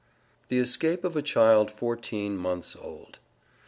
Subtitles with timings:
[0.47, 3.19] THE ESCAPE OF A CHILD FOURTEEN MONTHS OLD.